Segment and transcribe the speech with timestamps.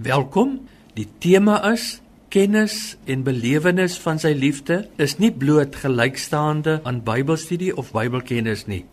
[0.00, 0.54] Welkom.
[0.96, 1.98] Die tema is
[2.32, 8.86] kennis en belewenis van sy liefde is nie bloot gelykstaande aan Bybelstudie of Bybelkennis nie.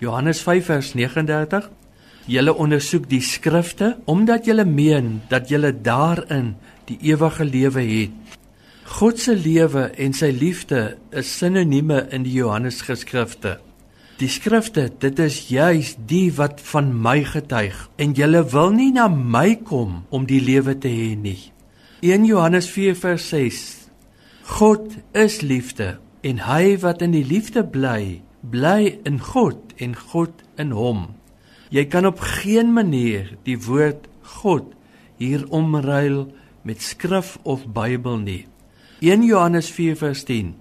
[0.00, 1.68] Johannes 5 vers 39
[2.32, 6.54] Julle ondersoek die skrifte omdat julle meen dat julle daarin
[6.88, 8.40] die ewige lewe het.
[8.96, 13.58] God se lewe en sy liefde is sinonieme in die Johannes geskrifte.
[14.14, 19.08] Die skrifte, dit is juis die wat van my getuig en julle wil nie na
[19.10, 21.50] my kom om die lewe te hê nie.
[21.98, 23.88] 1 Johannes 4:6
[24.60, 30.46] God is liefde en hy wat in die liefde bly, bly in God en God
[30.62, 31.08] in hom.
[31.74, 34.06] Jy kan op geen manier die woord
[34.38, 34.74] God
[35.18, 36.28] hier omruil
[36.62, 38.46] met skrif of Bybel nie.
[39.00, 40.54] 1 Johannes 4:10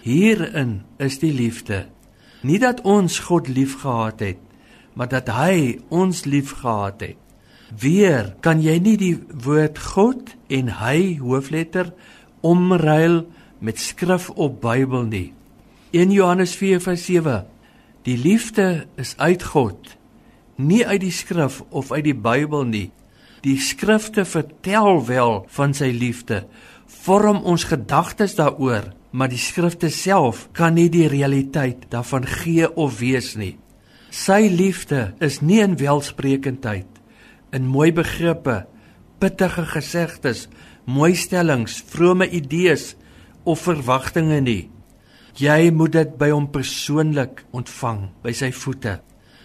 [0.00, 1.86] Hierin is die liefde
[2.44, 4.40] Nie dat ons God liefgehad het,
[4.92, 7.20] maar dat hy ons liefgehad het.
[7.80, 11.90] Weer kan jy nie die woord God en hy hoofletter
[12.44, 13.24] omruil
[13.64, 15.32] met skrif op Bybel nie.
[15.90, 17.44] 1 Johannes 4:7
[18.04, 19.96] Die liefde is uit God,
[20.56, 22.90] nie uit die skrif of uit die Bybel nie.
[23.40, 26.44] Die skrifte vertel wel van sy liefde,
[26.86, 32.98] vorm ons gedagtes daaroor, maar die skrifte self kan nie die realiteit daarvan gee of
[32.98, 33.54] wees nie.
[34.10, 36.88] Sy liefde is nie in welsprekendheid,
[37.54, 38.64] in mooi begrippe,
[39.22, 40.48] pittige gesegdes,
[40.90, 42.94] mooi stellings, vrome idees
[43.46, 44.62] of verwagtinge nie.
[45.38, 48.98] Jy moet dit by hom persoonlik ontvang, by sy voete.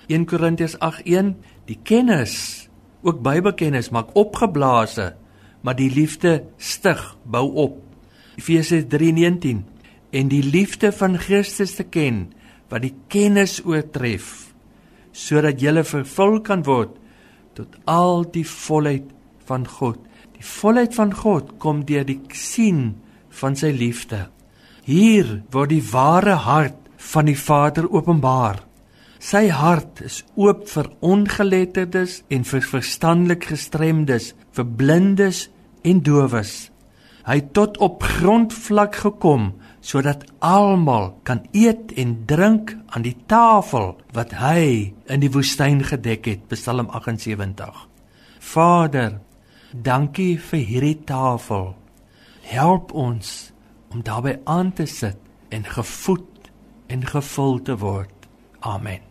[0.09, 1.36] 1 Korintiërs 8:1
[1.70, 2.70] Die kennis,
[3.06, 5.14] ook Bybelkennis maak opgeblaase,
[5.62, 7.88] maar die liefde stig, bou op.
[8.39, 9.63] Efesië 3:19
[10.11, 12.29] en die liefde van Christus te ken
[12.69, 14.53] wat die kennis oortref
[15.11, 16.95] sodat jy vervul kan word
[17.57, 19.09] tot al die volheid
[19.49, 19.99] van God.
[20.37, 22.95] Die volheid van God kom deur die sien
[23.41, 24.29] van sy liefde.
[24.85, 26.77] Hier word die ware hart
[27.11, 28.63] van die Vader openbaar.
[29.19, 35.49] Sy hart is oop vir ongeletterdes en vir verstandelik gestremdes, vir blindes
[35.83, 36.69] en dowes.
[37.28, 43.94] Hy het tot op grondvlak gekom sodat almal kan eet en drink aan die tafel
[44.16, 47.88] wat hy in die woestyn gedek het Psalm 78
[48.40, 49.19] Vader
[49.72, 51.75] dankie vir hierdie tafel.
[52.50, 53.52] Help ons
[53.94, 55.19] om daarbey aan te sit
[55.53, 56.50] en gevoed
[56.90, 58.16] en gevul te word.
[58.59, 59.09] Amen